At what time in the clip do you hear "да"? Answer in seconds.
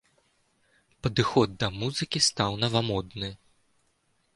1.65-1.71